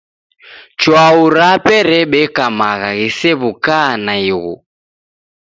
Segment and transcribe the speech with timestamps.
[0.79, 4.53] Chwau rape rebeka magha ghisew'uka naighu.